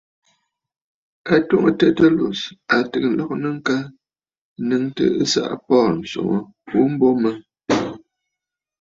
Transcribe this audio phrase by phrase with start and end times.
[1.33, 2.39] A twoŋə̀ Tertullus,
[2.73, 3.77] a tɨgə̀ ǹlɔgɨnə ŋka
[4.61, 6.37] nnɨŋtə ɨsaʼa Paul, ǹswoŋə
[6.69, 7.31] ghu mbo mə.